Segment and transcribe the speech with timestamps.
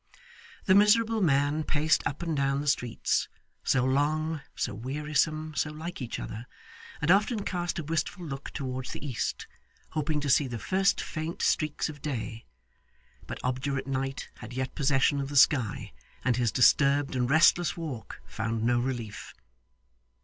[0.65, 3.29] The miserable man paced up and down the streets
[3.63, 6.47] so long, so wearisome, so like each other
[7.01, 9.45] and often cast a wistful look towards the east,
[9.91, 12.45] hoping to see the first faint streaks of day.
[13.27, 15.93] But obdurate night had yet possession of the sky,
[16.25, 19.35] and his disturbed and restless walk found no relief.